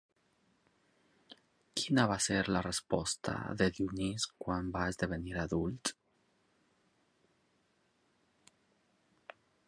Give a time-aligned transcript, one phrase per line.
[1.81, 5.91] Quina va ser la resposta de Dionís quan va esdevenir adult?